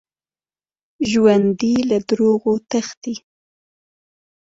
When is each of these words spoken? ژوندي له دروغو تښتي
ژوندي 1.09 1.75
له 1.89 1.97
دروغو 2.09 2.53
تښتي 2.69 3.15